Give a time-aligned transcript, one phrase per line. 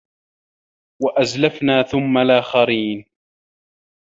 [1.01, 3.05] وَأَزلَفنا ثَمَّ الآخَرينَ